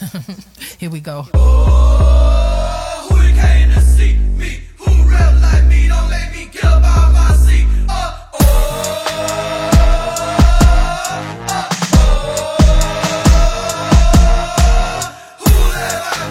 [0.78, 1.26] Here we go.
[1.34, 4.62] Oh, who came to see me?
[4.78, 5.88] Who rap like me?
[5.88, 7.66] Don't make me get up out my seat.
[7.86, 8.38] Uh, oh.
[15.38, 16.22] Who let my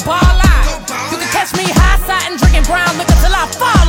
[0.00, 0.64] ball out.
[1.12, 3.81] You can catch me high side and drinking brown liquor till I fall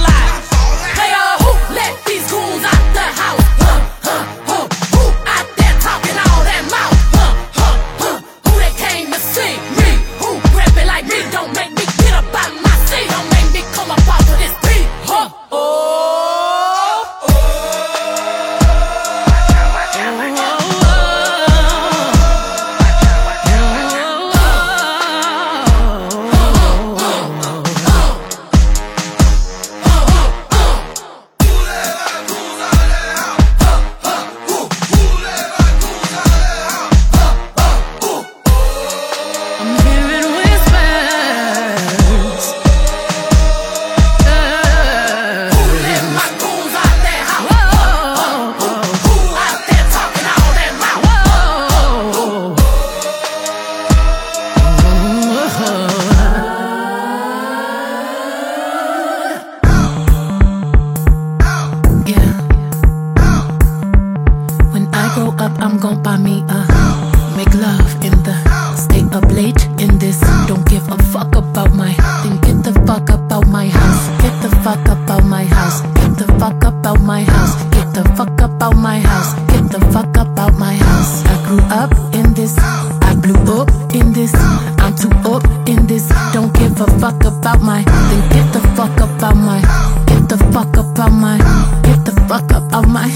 [70.84, 74.08] give a fuck about my then get the fuck up out my house.
[74.22, 75.82] Get the fuck up out my house.
[75.82, 77.56] Get the fuck up out my house.
[77.72, 79.34] Get the fuck up out my house.
[79.52, 81.24] Get the fuck up out my house.
[81.26, 82.58] I grew up in this.
[82.58, 84.34] I blew up in this.
[84.80, 86.10] I'm too up in this.
[86.34, 89.62] Don't give a fuck about my then get the fuck up out my
[90.08, 91.38] get the fuck up out my
[91.84, 93.08] get the fuck up out my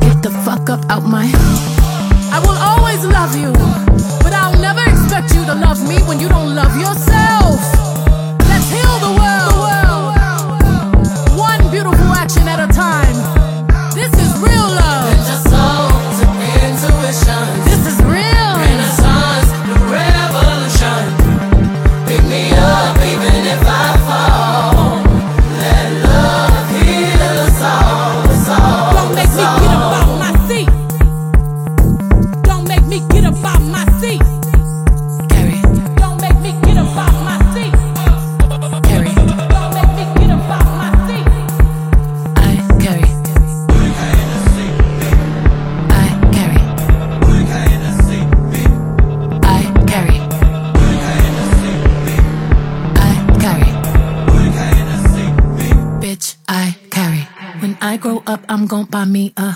[0.00, 1.43] get the fuck up out my
[57.94, 59.54] I grow up, I'm gon' buy me a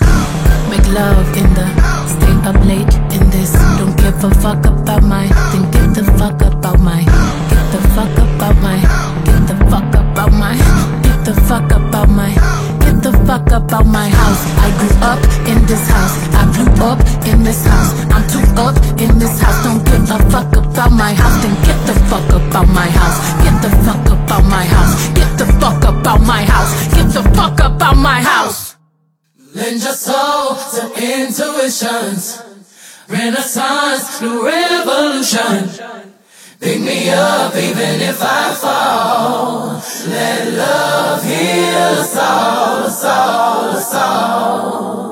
[0.70, 1.66] make love in the
[2.06, 3.50] stay up late in this.
[3.78, 7.07] Don't give a fuck about my then get the fuck about my
[13.38, 14.42] fuck about my house.
[14.58, 16.14] I grew up in this house.
[16.34, 17.92] I blew up in this house.
[18.10, 19.64] I'm too up in this house.
[19.64, 21.42] Don't give a fuck about my house.
[21.42, 23.18] Then get the fuck about my house.
[23.44, 25.08] Get the fuck about my house.
[25.14, 26.94] Get the fuck about my house.
[26.94, 28.76] Get the fuck about my house.
[29.54, 32.42] Lend your soul to intuitions.
[33.08, 35.70] Renaissance, new revolution.
[36.60, 39.80] Pick me up even if I fall.
[40.08, 45.07] Let love heal us all, us all, us all.